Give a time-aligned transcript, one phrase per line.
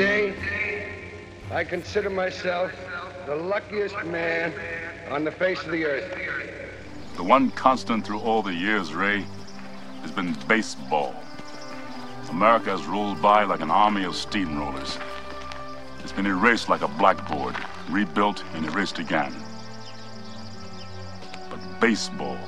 [0.00, 0.34] Today,
[1.50, 2.72] I consider myself
[3.26, 4.50] the luckiest man
[5.10, 6.16] on the face of the earth.
[7.16, 9.26] The one constant through all the years, Ray,
[10.00, 11.14] has been baseball.
[12.30, 14.98] America has rolled by like an army of steamrollers.
[16.02, 17.54] It's been erased like a blackboard,
[17.90, 19.34] rebuilt and erased again.
[21.50, 22.38] But baseball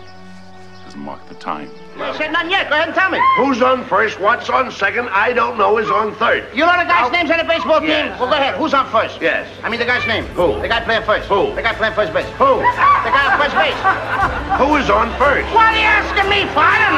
[0.92, 1.68] has marked the time.
[1.96, 2.68] You said none yet.
[2.68, 3.18] Go ahead and tell me.
[3.36, 4.20] Who's on first?
[4.20, 5.08] What's on second?
[5.10, 5.78] I don't know.
[5.78, 6.44] Is on third.
[6.54, 7.88] You know the guy's names on the baseball team?
[7.88, 8.20] Yes.
[8.20, 8.54] Well, go ahead.
[8.56, 9.20] Who's on first?
[9.20, 9.48] Yes.
[9.62, 10.24] I mean the guy's name.
[10.36, 10.60] Who?
[10.60, 11.28] The guy playing first.
[11.28, 11.54] Who?
[11.54, 12.26] The guy playing first base.
[12.36, 12.60] Who?
[12.60, 13.74] The guy on first base.
[14.60, 15.48] Who is on first?
[15.54, 16.60] What are you asking me for?
[16.60, 16.94] I don't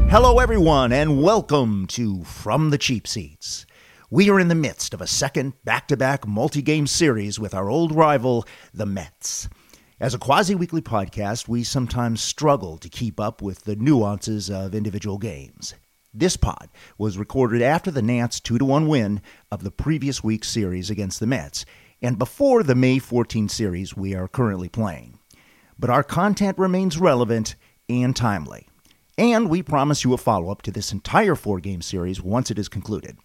[0.00, 0.10] know.
[0.10, 3.64] Hello, everyone, and welcome to From the Cheap Seats.
[4.10, 7.54] We are in the midst of a second back to back multi game series with
[7.54, 9.48] our old rival, the Mets.
[10.00, 14.74] As a quasi weekly podcast, we sometimes struggle to keep up with the nuances of
[14.74, 15.74] individual games.
[16.14, 19.20] This pod was recorded after the Nats 2 1 win
[19.50, 21.66] of the previous week's series against the Mets,
[22.00, 25.18] and before the May 14 series we are currently playing.
[25.78, 27.54] But our content remains relevant
[27.86, 28.68] and timely.
[29.18, 32.58] And we promise you a follow up to this entire four game series once it
[32.58, 33.18] is concluded.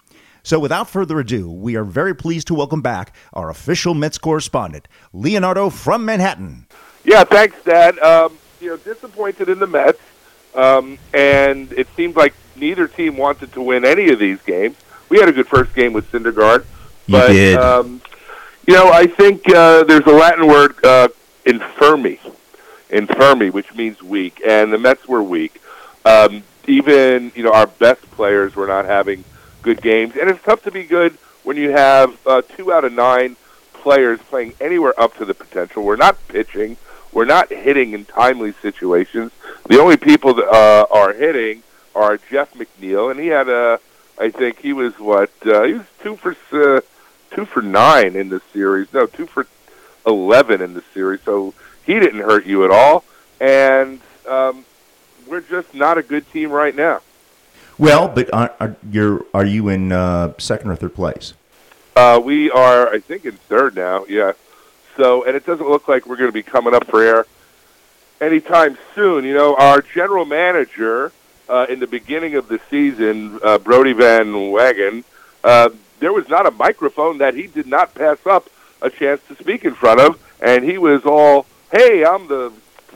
[0.45, 4.88] So, without further ado, we are very pleased to welcome back our official Mets correspondent,
[5.11, 6.67] Leonardo from Manhattan.
[7.03, 7.97] Yeah, thanks, Dad.
[7.97, 9.99] Um, you know, disappointed in the Mets,
[10.53, 14.75] um, and it seemed like neither team wanted to win any of these games.
[15.09, 16.66] We had a good first game with Syndergaard,
[17.07, 17.57] You but did.
[17.57, 17.99] Um,
[18.67, 21.07] you know, I think uh, there's a Latin word, uh,
[21.45, 22.19] infirmi,
[22.91, 25.59] infirmi, which means weak, and the Mets were weak.
[26.05, 29.23] Um, even you know, our best players were not having
[29.66, 32.94] good games, and it's tough to be good when you have uh, two out of
[32.94, 33.35] nine
[33.73, 35.83] players playing anywhere up to the potential.
[35.83, 36.77] We're not pitching.
[37.11, 39.31] We're not hitting in timely situations.
[39.67, 41.63] The only people that uh, are hitting
[41.95, 43.80] are Jeff McNeil, and he had a,
[44.19, 46.81] I think he was what uh, he was two for uh,
[47.31, 48.94] two for nine in the series.
[48.94, 49.47] No, two for
[50.06, 51.22] eleven in the series.
[51.23, 53.03] So he didn't hurt you at all,
[53.41, 54.63] and um,
[55.25, 57.01] we're just not a good team right now.
[57.78, 61.34] Well, but are, are, you're, you in uh, second or third place?
[61.96, 64.06] Uh, we are, I think, in third now.
[64.06, 64.34] Yeah.
[64.97, 67.25] So, and it doesn't look like we're going to be coming up for air
[68.22, 69.25] anytime soon.
[69.25, 71.12] You know, our general manager
[71.50, 75.03] uh, in the beginning of the season, uh, Brodie Van Wagenen,
[75.44, 75.69] uh,
[76.00, 78.50] there was not a microphone that he did not pass up
[78.81, 82.52] a chance to speak in front of, and he was all, "Hey, I'm the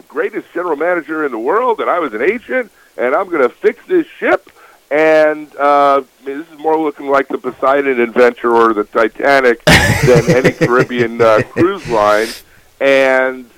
[0.08, 3.50] greatest general manager in the world, and I was an agent, and I'm going to
[3.50, 4.50] fix this ship."
[4.92, 10.52] And uh, this is more looking like the Poseidon Adventure or the Titanic than any
[10.52, 12.28] Caribbean uh, cruise line.
[12.82, 13.50] And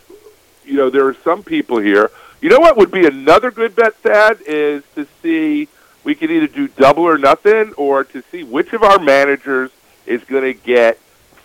[0.66, 2.12] you know, there are some people here.
[2.42, 5.68] You know what would be another good bet, Thad, is to see
[6.04, 9.70] we could either do double or nothing, or to see which of our managers
[10.06, 10.98] is going to get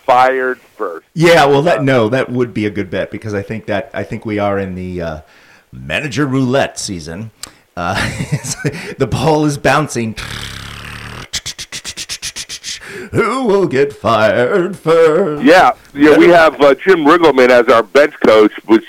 [0.07, 1.05] fired first.
[1.13, 4.03] Yeah, well, that no, that would be a good bet because I think that I
[4.03, 5.21] think we are in the uh,
[5.71, 7.31] manager roulette season.
[7.77, 7.93] Uh,
[8.97, 10.15] the ball is bouncing.
[13.11, 15.43] Who will get fired first?
[15.43, 16.17] Yeah, yeah.
[16.17, 18.83] We have uh, Jim Riggleman as our bench coach, which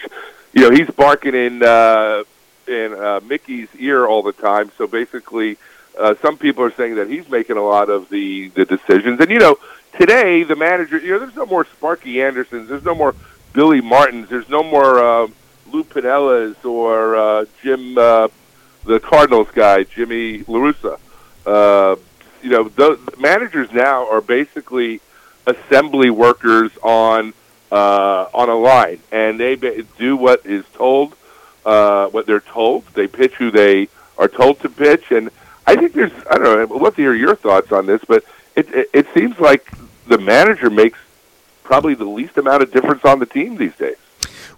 [0.55, 2.25] you know he's barking in uh,
[2.67, 4.73] in uh, Mickey's ear all the time.
[4.79, 5.59] So basically,
[5.99, 9.21] uh, some people are saying that he's making a lot of the the decisions.
[9.21, 9.59] And you know,
[9.99, 13.15] today the manager, you know, there's no more Sparky Andersons, there's no more
[13.53, 15.29] Billy Martins, there's no more uh,
[15.71, 18.29] Lou Piniellas or uh, Jim, uh,
[18.89, 20.99] the Cardinals guy, Jimmy La Russa.
[21.45, 21.97] Uh,
[22.43, 25.01] you know, the managers now are basically
[25.47, 27.35] assembly workers on
[27.71, 29.57] uh, on a line, and they
[29.99, 31.15] do what is told,
[31.67, 32.87] uh, what they're told.
[32.95, 35.29] They pitch who they are told to pitch, and
[35.67, 36.63] I think there's I don't know.
[36.63, 38.25] I'd love to hear your thoughts on this, but
[38.57, 39.71] it it, it seems like
[40.07, 40.99] the manager makes
[41.63, 43.97] probably the least amount of difference on the team these days.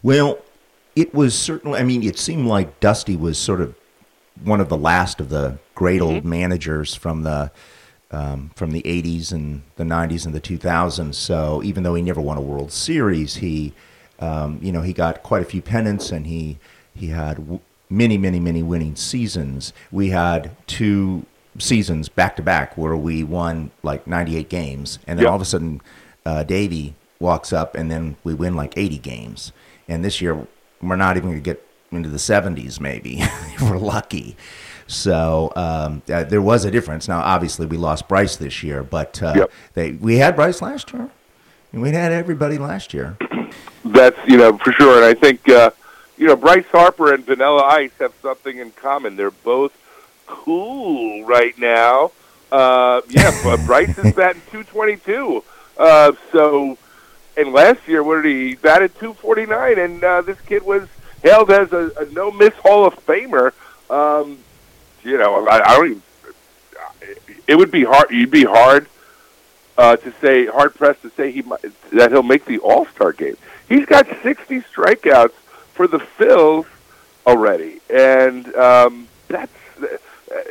[0.05, 0.39] Well,
[0.95, 1.81] it was certainly.
[1.81, 3.75] I mean, it seemed like Dusty was sort of
[4.44, 7.50] one of the last of the great old managers from the
[8.11, 11.15] um, from the '80s and the '90s and the 2000s.
[11.15, 13.73] So even though he never won a World Series, he
[14.19, 16.59] um, you know he got quite a few pennants and he
[16.94, 19.73] he had w- many many many winning seasons.
[19.93, 21.25] We had two
[21.59, 25.31] seasons back to back where we won like 98 games, and then Yep.
[25.31, 25.81] all of a sudden
[26.25, 29.53] uh, Davey walks up and then we win like 80 games.
[29.88, 30.47] And this year
[30.81, 33.16] we're not even going to get into the 70s, maybe.
[33.20, 34.37] if we're lucky.
[34.87, 37.06] So um, uh, there was a difference.
[37.08, 39.52] Now, obviously, we lost Bryce this year, but uh, Yep.
[39.75, 41.10] they we had Bryce last year.
[41.72, 43.16] And we had everybody last year.
[43.84, 45.70] That's you know for sure, and I think uh,
[46.19, 49.14] you know Bryce Harper and Vanilla Ice have something in common.
[49.16, 49.72] They're both
[50.26, 52.10] cool right now,
[52.50, 55.44] Uh, yeah, but Bryce is batting 222.
[55.78, 56.76] Uh, so,
[57.37, 59.78] and last year, what did he batted 249?
[59.78, 60.88] And uh, this kid was
[61.22, 63.52] hailed as a, a no miss Hall of Famer.
[63.90, 64.38] Um,
[65.02, 66.02] you know, I, I don't even.
[67.46, 68.11] It would be hard.
[68.11, 68.87] You'd be hard
[69.76, 73.12] uh, to say, hard pressed to say he might, that he'll make the All Star
[73.12, 73.37] game.
[73.69, 75.32] He's got 60 strikeouts
[75.75, 76.67] for the Phils
[77.26, 79.52] already, and um, that's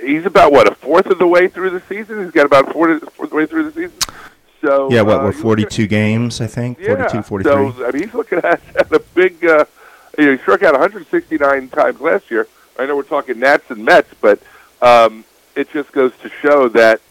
[0.02, 2.24] he's about what a fourth of the way through the season.
[2.24, 3.98] He's got about fourth, fourth of the way through the season.
[4.62, 6.80] So Yeah, what, uh, we're you look 42 games, I think?
[6.80, 7.08] yeah.
[7.08, 7.52] 42, 43.
[7.52, 9.46] So I mean, he's looking at, at a big.
[9.46, 9.66] Uh,
[10.18, 12.48] you know, he struck out 169 times last year.
[12.78, 14.42] I know we're talking Nats and Mets, but
[14.82, 15.26] um,
[15.56, 17.02] it just goes to show that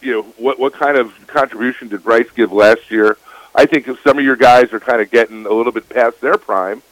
[0.00, 3.16] you know what what kind of contribution did Bryce give last year.
[3.54, 6.36] I think some of your guys are kind of getting a little bit past their
[6.36, 6.82] prime,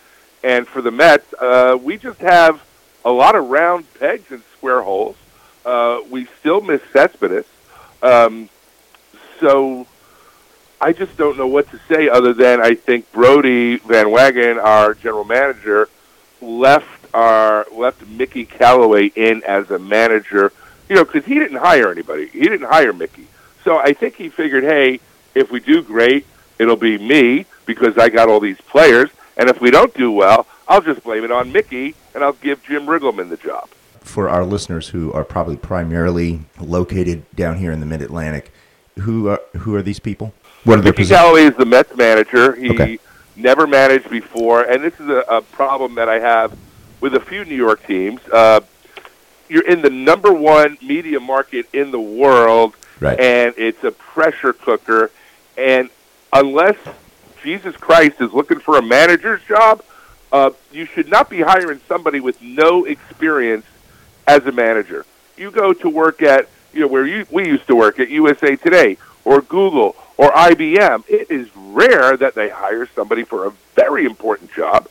[0.45, 2.63] and for the Mets, uh, we just have
[3.05, 5.17] a lot of round pegs and square holes.
[5.65, 7.47] Uh, we still miss Cespedes.
[8.03, 8.49] Um,
[9.41, 9.87] so
[10.81, 14.95] I just don't know what to say other than I think Brodie Van Wagenen, our
[14.95, 15.89] general manager,
[16.41, 20.53] left our left Mickey Callaway in as a manager.
[20.89, 22.29] You know, because he didn't hire anybody.
[22.29, 23.27] He didn't hire Mickey.
[23.63, 25.01] So I think he figured, hey,
[25.35, 26.27] if we do great,
[26.59, 29.11] it'll be me because I got all these players.
[29.37, 32.63] And if we don't do well, I'll just blame it on Mickey and I'll give
[32.65, 33.69] Jim Riggleman the job.
[34.01, 38.51] For our listeners who are probably primarily located down here in the Mid Atlantic,
[39.01, 40.33] who are who are these people?
[40.65, 41.07] What are their Mickey?
[41.07, 42.55] Callaway is the Mets manager.
[42.55, 42.99] He Okay.
[43.37, 46.57] never managed before, and this is a, a problem that I have
[47.01, 48.21] with a few New York teams.
[48.31, 48.61] Uh,
[49.49, 53.19] you're in the number one media market in the world, Right.
[53.19, 55.11] and it's a pressure cooker.
[55.57, 55.89] And
[56.33, 56.77] unless
[57.43, 59.83] Jesus Christ is looking for a manager's job,
[60.31, 63.65] uh, you should not be hiring somebody with no experience
[64.29, 65.07] as a manager.
[65.39, 68.55] You go to work at you know where you we used to work at USA
[68.55, 71.03] Today or Google or IBM.
[71.09, 74.87] It is rare that they hire somebody for a very important job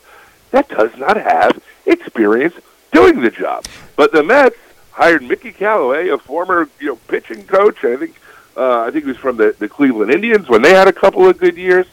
[0.49, 2.55] that does not have experience
[2.91, 3.65] doing the job.
[3.95, 4.57] But the Mets
[4.89, 7.83] hired Mickey Callaway, a former you know pitching coach.
[7.83, 8.19] I think
[8.57, 11.29] uh, I think he was from the, the Cleveland Indians when they had a couple
[11.29, 11.85] of good years.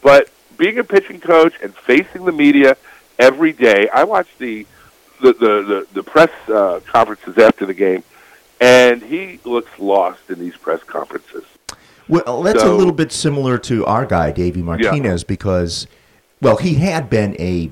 [0.00, 2.76] But being a pitching coach and facing the media
[3.18, 4.64] every day, I watched the
[5.20, 8.04] the the, the, the press uh, conferences after the game,
[8.60, 11.42] and he looks lost in these press conferences.
[12.08, 15.86] Well, that's a little bit similar to our guy, Davey Martinez, because,
[16.40, 17.70] well, he had been a,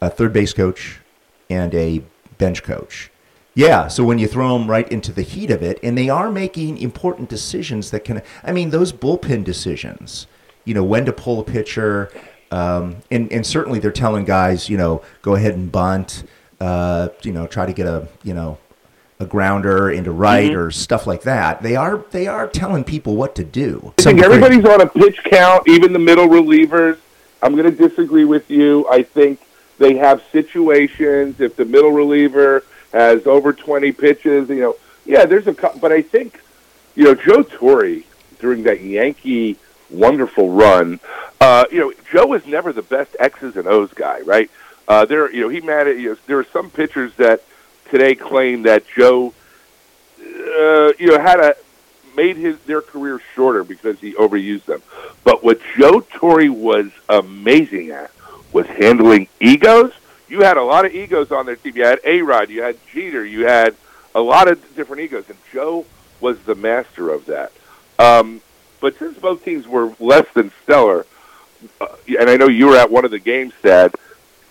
[0.00, 1.00] a third base coach
[1.48, 2.02] and a
[2.38, 3.10] bench coach.
[3.54, 6.30] Yeah, so when you throw them right into the heat of it, and they are
[6.30, 10.26] making important decisions that can, I mean, those bullpen decisions,
[10.64, 12.10] you know, when to pull a pitcher,
[12.50, 16.24] um, and, and certainly they're telling guys, you know, go ahead and bunt,
[16.60, 18.58] uh, you know, try to get a, you know,
[19.18, 21.62] a grounder into right or stuff like that.
[21.62, 23.94] They are they are telling people what to do.
[23.98, 26.98] I think everybody's on a pitch count, even the middle relievers.
[27.42, 28.86] I'm going to disagree with you.
[28.88, 29.40] I think
[29.78, 31.40] they have situations.
[31.40, 35.52] If the middle reliever has over 20 pitches, you know, yeah, there's a.
[35.52, 36.40] But I think,
[36.94, 38.00] you know, Joe Torre
[38.38, 39.56] during that Yankee
[39.90, 41.00] wonderful run.
[41.40, 44.50] Uh, you know, Joe was never the best X's and O's guy, right?
[44.88, 46.00] Uh, there, you know, he managed.
[46.00, 47.42] You know, there are some pitchers that
[47.90, 49.32] today claim that Joe,
[50.20, 51.54] uh, you know, had a
[52.16, 54.82] made his their career shorter because he overused them.
[55.22, 58.10] But what Joe Torre was amazing at
[58.52, 59.92] was handling egos.
[60.28, 61.76] You had a lot of egos on their team.
[61.76, 63.76] You had A Rod, you had Jeter, you had
[64.14, 65.84] a lot of different egos, and Joe
[66.20, 67.52] was the master of that.
[67.98, 68.40] Um,
[68.80, 71.06] but since both teams were less than stellar,
[71.80, 71.86] uh,
[72.18, 73.94] and I know you were at one of the games, Dad,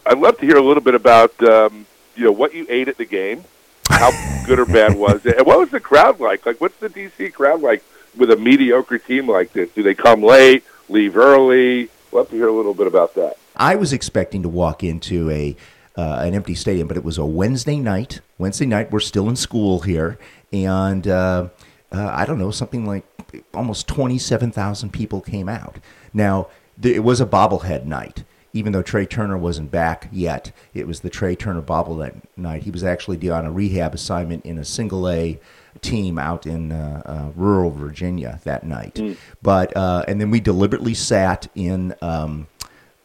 [0.05, 1.85] I'd love to hear a little bit about um,
[2.15, 3.43] you know what you ate at the game,
[3.89, 4.11] how
[4.45, 6.45] good or bad was it, and what was the crowd like?
[6.45, 7.83] Like, what's the DC crowd like
[8.15, 9.69] with a mediocre team like this?
[9.71, 11.89] Do they come late, leave early?
[12.11, 13.37] Love to hear a little bit about that.
[13.55, 15.55] I was expecting to walk into a
[15.97, 18.19] uh, an empty stadium, but it was a Wednesday night.
[18.37, 20.17] Wednesday night, we're still in school here,
[20.51, 21.47] and uh,
[21.91, 23.05] uh, I don't know, something like
[23.53, 25.77] almost twenty seven thousand people came out.
[26.13, 26.47] Now
[26.81, 28.23] it was a bobblehead night.
[28.55, 32.63] Even though Trea Turner wasn't back yet, it was the Trea Turner bobblehead night.
[32.63, 35.37] He was actually on a rehab assignment in a single A
[35.81, 38.97] team out in uh, uh, rural Virginia that night.
[39.41, 42.47] But uh, and then we deliberately sat in um,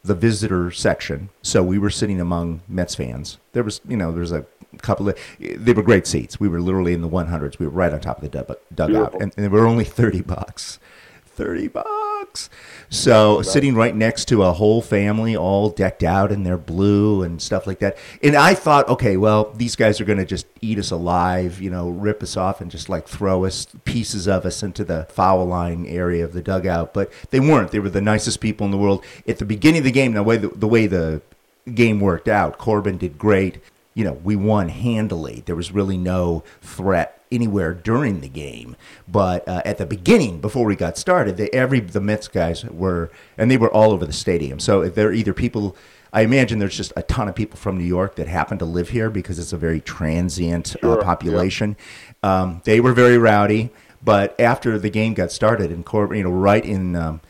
[0.05, 3.39] the visitor section, so we were sitting among Mets fans.
[3.53, 4.47] There was, you know, there's a
[4.79, 6.39] couple of they were great seats.
[6.39, 7.59] We were literally in the 100s.
[7.59, 9.21] We were right on top of the dugout, Beautiful.
[9.21, 10.79] and they were only 30 bucks.
[11.27, 11.89] 30 bucks.
[12.93, 17.41] So sitting right next to a whole family, all decked out in their blue and
[17.41, 17.97] stuff like that.
[18.21, 21.71] And I thought, okay, well, these guys are going to just eat us alive, you
[21.71, 25.45] know, rip us off and just like throw us pieces of us into the foul
[25.47, 26.93] line area of the dugout.
[26.93, 27.71] But they weren't.
[27.71, 29.05] They were the nicest people in the world.
[29.27, 31.23] At the beginning of the game, the way the, the way the
[31.73, 33.59] game worked out, Corbin did great.
[33.95, 35.45] You know, we won handily.
[35.47, 38.77] There was really no threat anywhere during the game.
[39.09, 43.11] But uh, at the beginning, before we got started, they, every the Mets guys were,
[43.39, 44.61] and they were all over the stadium.
[44.61, 45.77] So they're either people.
[46.13, 48.89] I imagine there's just a ton of people from New York that happen to live
[48.89, 51.77] here because it's a very transient uh, population.
[52.25, 53.71] Um, they were very rowdy,
[54.03, 57.21] but after the game got started, and Corbin, you know, right in um,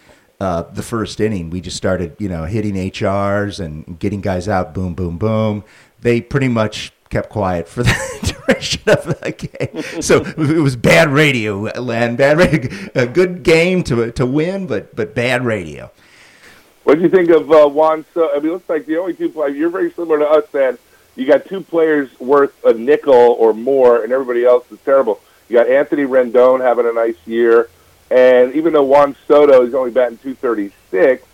[0.41, 4.73] uh, the first inning, we just started, you know, hitting HRs and getting guys out.
[4.73, 5.63] Boom, boom, boom.
[6.01, 10.03] They pretty much kept quiet for the duration of the game.
[10.03, 12.17] So it was bad radio, Len.
[12.17, 12.71] Bad radio.
[12.95, 15.91] A good game to to win, but but bad radio.
[16.85, 18.05] What do you think of uh, Juan?
[18.15, 19.57] So, I mean, it looks like the only two players.
[19.57, 20.79] You're very similar to us, then.
[21.15, 25.21] You got two players worth a nickel or more, and everybody else is terrible.
[25.49, 27.69] You got Anthony Rendon having a nice year,
[28.11, 31.27] and even though Juan Soto is only batting 236,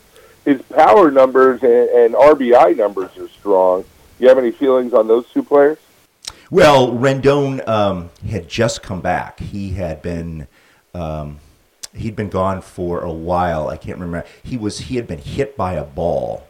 [0.45, 3.85] his power numbers and, and RBI numbers are strong.
[4.19, 5.79] You have any feelings on those two players?
[6.51, 9.41] Well, Rendon um, had just come back.
[9.41, 10.47] He had been
[10.95, 11.41] um,
[11.95, 13.69] he'd been gone for a while.
[13.69, 14.27] I can't remember.
[14.43, 16.49] He was he had been hit by a ball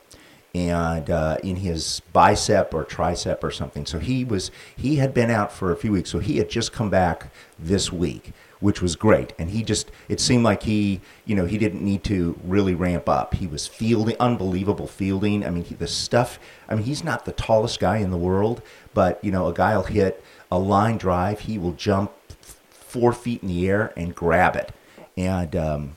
[0.54, 3.84] and uh, in his bicep or tricep or something.
[3.84, 6.10] So he was he had been out for a few weeks.
[6.10, 9.32] So he had just come back this week, which was great.
[9.38, 13.08] And he just it seemed like he you know he didn't need to really ramp
[13.08, 13.34] up.
[13.34, 15.44] He was fielding unbelievable fielding.
[15.44, 16.38] I mean he, the stuff.
[16.68, 18.62] I mean he's not the tallest guy in the world,
[18.94, 21.40] but you know a guy will hit a line drive.
[21.40, 22.12] He will jump
[22.70, 24.72] four feet in the air and grab it,
[25.16, 25.96] and um,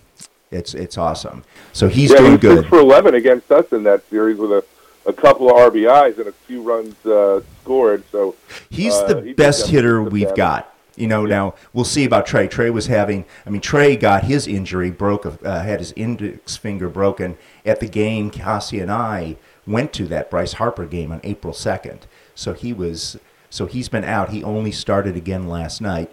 [0.52, 1.44] it's it's awesome.
[1.74, 2.58] So he's yeah, doing he was good.
[2.60, 4.64] six for 11 against us in that series with a,
[5.06, 8.04] a couple of RBIs and a few runs uh, scored.
[8.12, 8.36] So
[8.70, 10.74] He's uh, the he best hitter we've got.
[11.00, 12.50] You know, now we'll see about Trea.
[12.50, 16.90] Trea was having, I mean, Trea got his injury, broke, uh, had his index finger
[16.90, 21.54] broken at the game Cassie and I went to that Bryce Harper game on April
[21.54, 22.02] 2nd.
[22.36, 23.18] So he was,
[23.50, 24.32] so he's been out.
[24.32, 26.12] He only started again last night.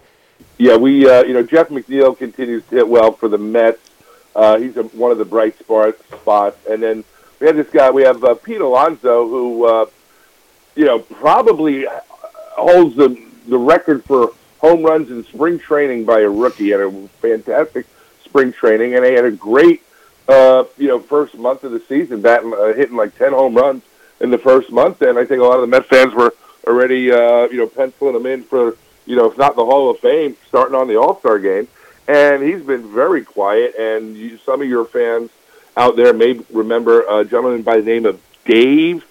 [0.59, 3.79] Yeah, we uh, you know Jeff McNeil continues to hit well for the Mets.
[4.35, 7.05] Uh, he's a, one of the bright spot, spots, and then
[7.41, 7.91] we have this guy.
[7.91, 9.87] We have uh, Pete Alonso, who uh,
[10.75, 11.87] you know probably
[12.53, 16.65] holds the the record for home runs in spring training by a rookie.
[16.65, 17.87] He had a fantastic
[18.25, 19.83] spring training, and he had a great
[20.29, 23.83] uh, you know first month of the season, batting uh, hitting like ten home runs
[24.21, 25.03] in the first month.
[25.03, 26.35] And I think a lot of the Met fans were
[26.67, 29.99] already uh, you know penciling him in for you know if not the Hall of
[30.01, 31.69] Fame, starting on the All Star game.
[32.09, 33.75] And he's been very quiet.
[33.77, 35.31] And you, some of your fans
[35.77, 39.05] out there may remember a gentleman by the name of Dave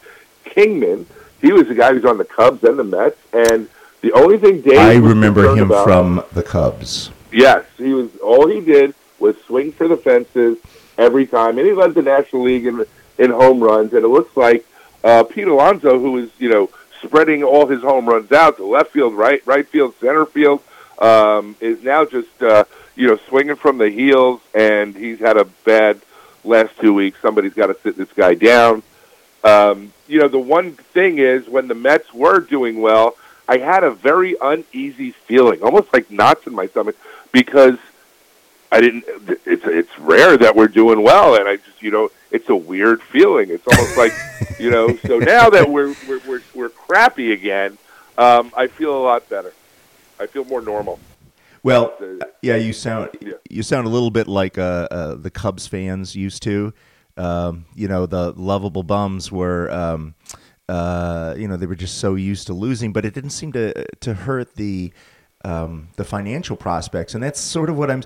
[0.45, 1.05] Kingman.
[1.41, 3.17] He was the guy who's on the Cubs and the Mets.
[3.33, 3.67] And
[4.05, 7.09] the only thing Dave I remember him about- from the Cubs.
[7.31, 8.15] Yes, he was.
[8.23, 10.57] All he did was swing for the fences
[10.97, 12.85] every time, and he led the National League in
[13.17, 13.93] in home runs.
[13.93, 14.63] And it looks like
[15.03, 16.69] uh, Pete Alonso, who is you know
[17.01, 20.61] spreading all his home runs out to left field, right right field, center field,
[20.99, 22.63] um, is now just uh,
[22.95, 24.39] you know swinging from the heels.
[24.53, 25.99] And he's had a bad
[26.43, 27.17] last two weeks.
[27.23, 28.83] Somebody's got to sit this guy down.
[29.43, 33.15] Um, you know, the one thing is when the Mets were doing well,
[33.47, 36.95] I had a very uneasy feeling, almost like knots in my stomach,
[37.31, 37.77] because
[38.71, 39.05] I didn't.
[39.45, 43.01] It's it's rare that we're doing well, and I just you know it's a weird
[43.01, 43.49] feeling.
[43.49, 44.11] It's almost like
[44.59, 44.95] you know.
[45.05, 47.77] So now that we're we're we're, we're crappy again,
[48.17, 49.53] um, I feel a lot better.
[50.19, 50.99] I feel more normal.
[51.61, 53.33] Well, Uh, yeah, you sound yeah.
[53.49, 56.73] you sound a little bit like uh, uh, the Cubs fans used to.
[57.17, 60.15] Um, you know, the lovable bums were, um,
[60.67, 63.85] uh, you know, they were just so used to losing, but it didn't seem to
[64.01, 64.91] to hurt the
[65.43, 68.01] um, the financial prospects, and that's sort of what I'm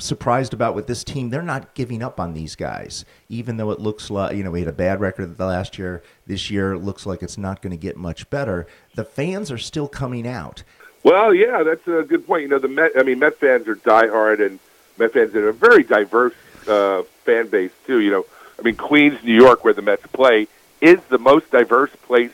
[0.00, 1.30] surprised about with this team.
[1.30, 4.60] They're not giving up on these guys, even though it looks like you know we
[4.60, 6.02] had a bad record the last year.
[6.26, 8.66] This year looks like it's not going to get much better.
[8.96, 10.64] The fans are still coming out.
[11.04, 12.42] Well, yeah, that's a good point.
[12.42, 12.92] You know, the Met.
[12.98, 14.58] I mean, Met fans are diehard, and
[14.98, 16.34] Met fans are a very diverse
[16.66, 18.00] uh, fan base too.
[18.00, 18.26] You know,
[18.58, 20.48] I mean, Queens, New York, where the Mets play,
[20.86, 22.32] is the most diverse place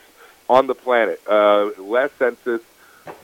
[0.48, 1.20] on the planet.
[1.26, 2.60] Uh, last census,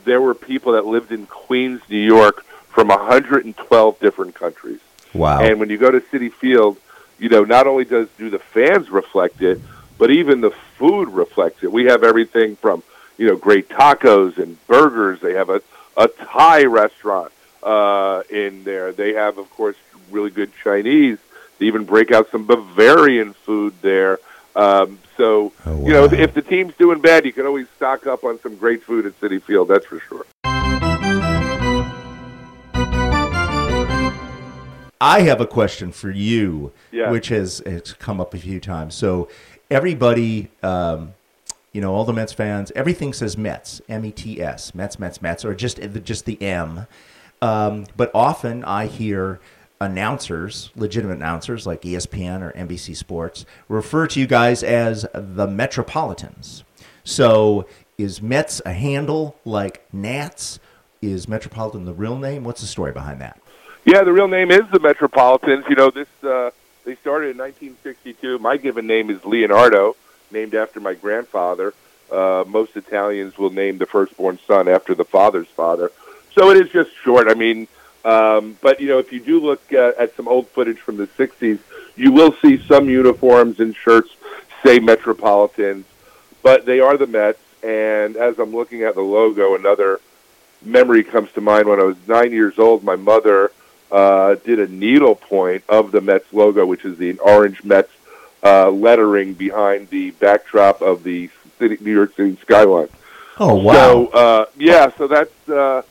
[0.03, 4.79] there were people that lived in Queens, New York, from 112 different countries.
[5.13, 5.41] Wow.
[5.41, 6.77] And when you go to Citi Field,
[7.17, 9.59] you know, not only does do the fans reflect it,
[9.97, 11.71] but even the food reflects it.
[11.71, 12.83] We have everything from,
[13.17, 15.19] you know, great tacos and burgers.
[15.19, 15.61] They have a,
[15.97, 17.31] a Thai restaurant
[17.61, 18.93] uh, in there.
[18.93, 19.75] They have, of course,
[20.09, 21.17] really good Chinese
[21.57, 24.19] They even break out some Bavarian food there.
[24.55, 26.13] Um, so, Oh, you know, wow.
[26.13, 29.19] if the team's doing bad, you can always stock up on some great food at
[29.19, 29.67] Citi Field.
[29.67, 30.25] That's for sure.
[35.01, 37.09] I have a question for you, Yeah.
[37.11, 38.95] which has, has come up a few times.
[38.95, 39.29] So
[39.71, 41.13] everybody, um,
[41.71, 45.21] you know, all the Mets fans, everything says Mets, M E T S, Mets, Mets,
[45.21, 46.85] Mets, or just just the M.
[47.41, 49.39] Um, but often I hear
[49.81, 56.63] announcers, legitimate announcers like ESPN or NBC Sports, refer to you guys as the Metropolitans.
[57.03, 57.65] So
[57.97, 60.59] is Mets a handle like Nats?
[61.01, 62.43] Is Metropolitan the real name?
[62.43, 63.39] What's the story behind that?
[63.85, 65.65] Yeah, the real name is the Metropolitans.
[65.69, 66.51] You know, this uh,
[66.83, 68.39] they started in 1962.
[68.39, 69.95] My given name is Leonardo,
[70.31, 71.73] named after my grandfather.
[72.11, 75.91] Uh, most Italians will name the firstborn son after the father's father.
[76.33, 77.29] So it is just short.
[77.29, 77.67] I mean,
[78.05, 81.07] um, but you know, if you do look uh, at some old footage from the
[81.07, 81.59] 60s,
[81.95, 84.09] you will see some uniforms and shirts
[84.63, 85.85] say Metropolitans,
[86.41, 87.39] but they are the Mets.
[87.61, 89.99] And as I'm looking at the logo, another
[90.61, 91.67] memory comes to mind.
[91.67, 93.51] When I was nine years old, my mother
[93.91, 97.91] uh, did a needlepoint of the Mets logo, which is the orange Mets
[98.43, 102.87] uh, lettering behind the backdrop of the city, New York City skyline.
[103.37, 103.73] Oh wow!
[103.73, 105.81] So uh, yeah, so that's uh,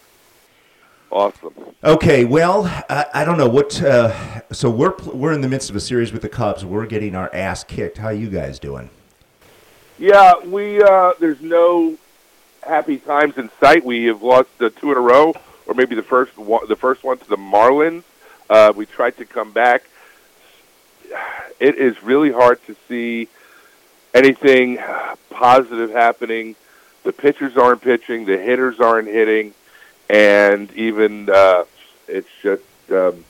[1.11, 1.55] awesome.
[1.83, 3.81] Okay, well, I, I don't know what.
[3.83, 6.65] Uh, so we're we're in the midst of a series with the Cubs.
[6.65, 7.99] We're getting our ass kicked.
[7.99, 8.91] How you guys doing?
[9.99, 11.97] Yeah, we uh, there's no
[12.63, 13.85] happy times in sight.
[13.85, 15.35] We have lost uh, two in a row,
[15.67, 18.05] or maybe the first one, the first one to the Marlins.
[18.51, 19.85] Uh, we tried to come back.
[21.61, 23.29] It is really hard to see
[24.15, 24.79] anything
[25.31, 26.57] positive happening.
[27.05, 29.55] The pitchers aren't pitching, the hitters aren't hitting,
[30.09, 31.65] and even uh,
[32.07, 33.25] it's just um,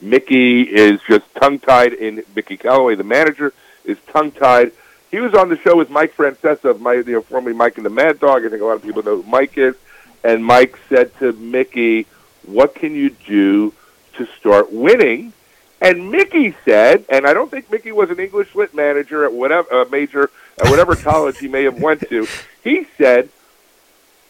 [0.00, 1.92] Mickey is just tongue tied.
[1.94, 3.52] In Mickey Callaway, the manager,
[3.84, 4.72] is tongue tied.
[5.10, 7.86] He was on the show with Mike Francesa of my, you know, formerly Mike and
[7.86, 8.44] the Mad Dog.
[8.44, 9.76] I think a lot of people know who Mike is.
[10.24, 12.06] And Mike said to Mickey,
[12.44, 13.72] "What can you do
[14.14, 15.32] to start winning?"
[15.80, 19.82] And Mickey said, and I don't think Mickey was an English lit manager at whatever
[19.82, 22.26] uh, major at whatever college he may have went to.
[22.64, 23.28] He said,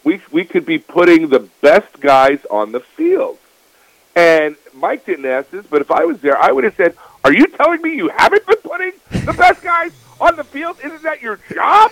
[0.03, 3.37] "We we could be putting the best guys on the field."
[4.15, 7.33] And Mike didn't ask this, but if I was there, I would have said, "Are
[7.33, 8.93] you telling me you haven't been putting
[9.25, 10.77] the best guys on the field?
[10.83, 11.91] Isn't that your job?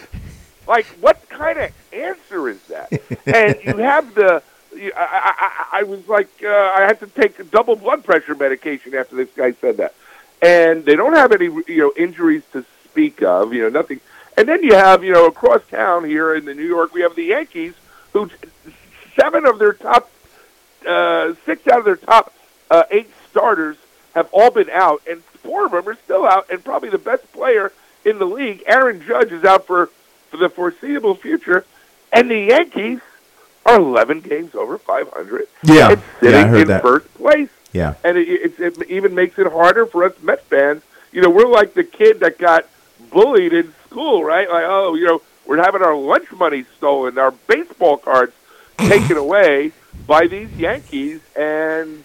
[0.68, 2.92] Like, what kind of answer is that?"
[3.26, 4.42] and you have the.
[4.78, 8.94] I, I, I I was like, uh, I had to take double blood pressure medication
[8.94, 9.94] after this guy said that,
[10.42, 14.00] and they don't have any, you know, injuries to speak of, you know, nothing.
[14.38, 17.16] And then you have, you know, across town here in the New York, we have
[17.16, 17.74] the Yankees,
[18.16, 18.30] who
[19.20, 20.10] seven of their top
[20.88, 22.34] uh, six out of their top
[22.72, 23.76] uh, eight starters
[24.14, 26.50] have all been out, and four of them are still out.
[26.50, 27.72] And probably the best player
[28.06, 29.90] in the league, Aaron Judge, is out for
[30.30, 31.66] for the foreseeable future.
[32.14, 33.02] And the Yankees
[33.66, 35.48] are 11 games over 500.
[35.64, 35.90] Yeah.
[35.92, 36.82] and Yeah, I sitting heard in that.
[36.82, 37.50] first place.
[37.74, 37.96] Yeah.
[38.06, 40.84] And it, it, it even makes it harder for us Met fans.
[41.12, 42.68] You know, we're like the kid that got
[43.12, 44.50] bullied in school, right?
[44.50, 48.34] Like, oh, you know, we're having our lunch money stolen, our baseball cards
[48.78, 49.72] taken away
[50.08, 52.04] by these Yankees, and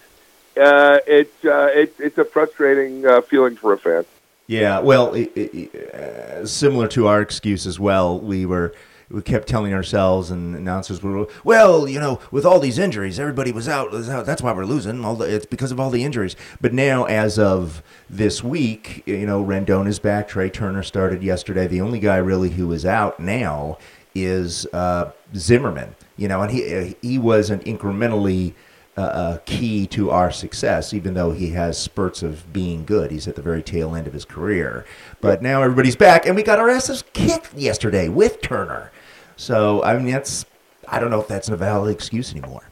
[0.57, 4.05] uh, it, uh, it, it's a frustrating uh, feeling for a fan.
[4.47, 8.19] Yeah, well, it, it, uh, similar to our excuse as well.
[8.19, 8.73] We were
[9.11, 13.51] we kept telling ourselves and announcers were well, you know, with all these injuries, everybody
[13.51, 13.91] was out.
[13.91, 15.03] Was out that's why we're losing.
[15.03, 16.35] All the, it's because of all the injuries.
[16.59, 20.27] But now, as of this week, you know, Rendon is back.
[20.27, 21.67] Trea Turner started yesterday.
[21.67, 23.77] The only guy really who is out now
[24.15, 25.95] is uh, Zimmerman.
[26.17, 28.53] You know, and he he was an incrementally
[28.97, 33.09] uh, uh, key to our success, even though he has spurts of being good.
[33.09, 34.85] He's at the very tail end of his career.
[35.21, 38.91] But now everybody's back, and we got our asses kicked yesterday with Turner.
[39.35, 40.45] So, I mean, that's,
[40.87, 42.67] I don't know if that's a valid excuse anymore.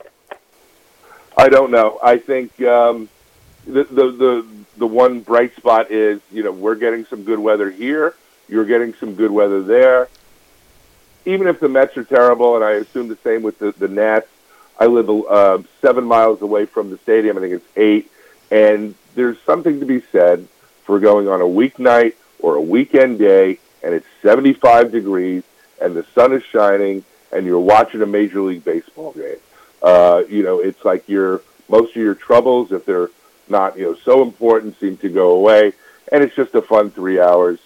[1.38, 2.00] I don't know.
[2.04, 3.08] I think um,
[3.66, 7.72] the, the the the one bright spot is you know we're getting some good weather
[7.72, 8.14] here.
[8.50, 10.10] You're getting some good weather there.
[11.26, 14.28] Even if the Mets are terrible, and I assume the same with the, the Nats.
[14.80, 17.38] I live uh, seven miles away from the stadium.
[17.38, 18.12] I think it's eight,
[18.52, 20.48] and there's something to be said
[20.84, 25.44] for going on a weeknight or a weekend day, and it's 75 degrees,
[25.82, 29.38] and the sun is shining, and you're watching a Major League Baseball game.
[29.82, 33.10] Uh, you know, it's like your most of your troubles, if they're
[33.48, 35.74] not you know so important, seem to go away,
[36.12, 37.60] and it's just a fun three hours,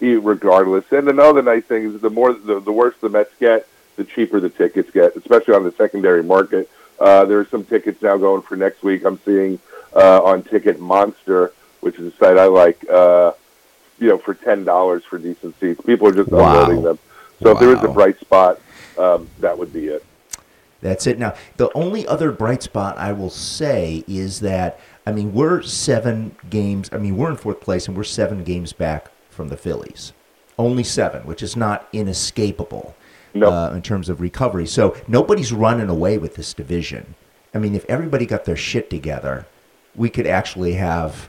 [0.00, 0.84] regardless.
[0.92, 4.40] And another nice thing is the more the, the worse the Mets get, the cheaper
[4.40, 6.70] the tickets get, especially on the secondary market.
[6.98, 9.04] Uh, there are some tickets now going for next week.
[9.04, 9.58] I'm seeing
[9.94, 12.88] uh, on Ticket Monster, which is a site I like.
[12.88, 13.32] Uh,
[13.98, 16.62] you know, for ten dollars for decent seats, people are just Wow.
[16.62, 16.98] unloading them.
[17.42, 18.60] So if there is a bright spot,
[18.98, 20.04] um, that would be it.
[20.80, 21.18] That's it.
[21.18, 26.36] Now, the only other bright spot I will say is that I mean we're seven
[26.50, 26.88] games.
[26.92, 30.12] I mean we're in fourth place and we're seven games back from the Phillies.
[30.58, 32.94] Only seven, which is not inescapable
[33.34, 33.50] No.
[33.50, 34.66] uh, in terms of recovery.
[34.66, 37.14] So nobody's running away with this division.
[37.54, 39.46] I mean, if everybody got their shit together,
[39.94, 41.28] we could actually have,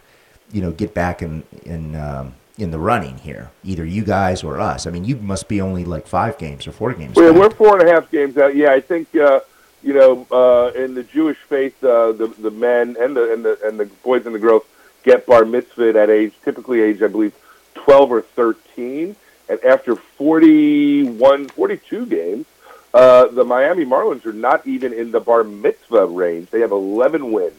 [0.51, 3.51] you know, get back in in um, in the running here.
[3.63, 4.87] Either you guys or us.
[4.87, 7.15] I mean, you must be only like five games or four games.
[7.15, 7.41] Well, back.
[7.41, 8.55] we're four and a half games out.
[8.55, 9.41] Yeah, I think uh,
[9.83, 13.59] you know uh, in the Jewish faith, uh, the the men and the and the
[13.65, 14.63] and the boys and the girls
[15.03, 17.33] get bar mitzvah at age typically age I believe
[17.75, 19.15] twelve or thirteen,
[19.47, 22.45] and after 41, 42 games,
[22.93, 26.49] uh, the Miami Marlins are not even in the bar mitzvah range.
[26.49, 27.53] They have eleven wins,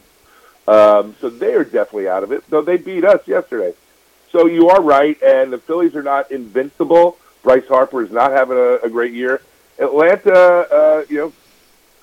[0.67, 2.43] um, so they are definitely out of it.
[2.51, 3.75] Though they beat us yesterday.
[4.31, 7.19] So you are right, and the Phillies are not invincible.
[7.43, 9.41] Bryce Harper is not having a, a great year.
[9.79, 11.33] Atlanta, uh, you know,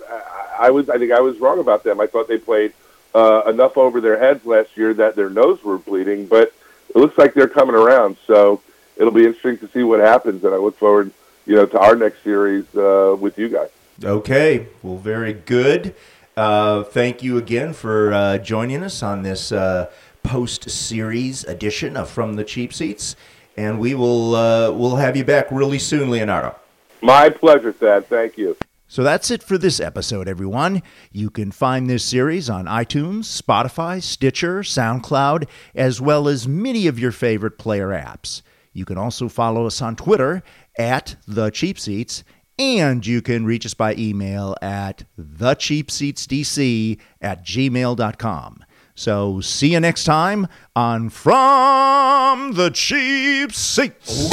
[0.10, 2.00] I, I was I think I was wrong about them.
[2.00, 2.74] I thought they played
[3.14, 6.54] uh, enough over their heads last year that their nose were bleeding, but
[6.90, 8.18] it looks like they're coming around.
[8.26, 8.62] So
[8.98, 11.12] it'll be interesting to see what happens, and I look forward,
[11.46, 13.70] you know, to our next series uh, with you guys.
[14.04, 15.96] Okay, well, very good.
[16.36, 19.90] Uh, thank you again for uh, joining us on this uh,
[20.26, 23.16] post-series edition of From the Cheap Seats,
[23.56, 26.56] and we will uh, we'll have you back really soon, Leonardo.
[27.02, 28.08] My pleasure, Thad.
[28.08, 28.58] Thank you.
[28.88, 30.82] So that's it for this episode, everyone.
[31.12, 37.00] You can find this series on iTunes, Spotify, Stitcher, SoundCloud, as well as many of
[37.00, 38.42] your favorite player apps.
[38.74, 40.44] You can also follow us on Twitter
[40.78, 42.24] at The Cheap Seats,
[42.58, 48.65] and you can reach us by email at thecheapseatsdc at gmail.com.
[48.96, 54.32] So see you next time on From the Cheap Seats.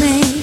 [0.00, 0.41] Me